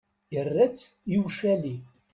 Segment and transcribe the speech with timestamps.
[0.33, 0.79] Yerra-tt
[1.13, 1.75] i ucali.